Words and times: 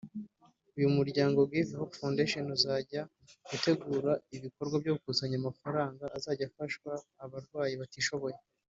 uyu 0.77 0.89
muryango 0.97 1.39
‘Give 1.51 1.73
Hope 1.79 1.95
Foundation’ 2.01 2.45
uzajya 2.57 3.01
utegura 3.55 4.11
ibikorwa 4.37 4.75
byo 4.81 4.93
gukusanya 4.95 5.35
amafaranga 5.41 6.03
azajya 6.17 6.45
afasha 6.47 6.91
abarwayi 7.23 7.75
batishoboye 7.83 8.37